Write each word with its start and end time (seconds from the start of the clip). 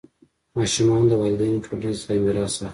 ماشومان 0.57 1.01
د 1.07 1.11
والدینو 1.21 1.63
ټولنیز 1.65 1.97
ځای 2.05 2.17
میراث 2.25 2.53
اخلي. 2.57 2.69